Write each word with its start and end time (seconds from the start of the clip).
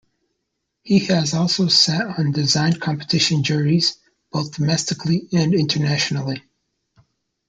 He 0.81 0.97
has 1.11 1.35
also 1.35 1.67
sat 1.67 2.17
on 2.17 2.31
design 2.31 2.79
competition 2.79 3.43
juries, 3.43 3.99
both 4.31 4.55
domestically 4.57 5.27
and 5.31 5.53
internationally. 5.53 6.41